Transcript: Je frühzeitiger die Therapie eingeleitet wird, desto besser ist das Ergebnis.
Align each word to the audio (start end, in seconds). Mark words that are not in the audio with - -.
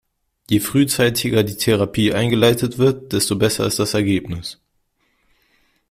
Je 0.49 0.59
frühzeitiger 0.59 1.43
die 1.43 1.57
Therapie 1.57 2.11
eingeleitet 2.11 2.79
wird, 2.79 3.13
desto 3.13 3.35
besser 3.35 3.67
ist 3.67 3.77
das 3.77 3.93
Ergebnis. 3.93 4.59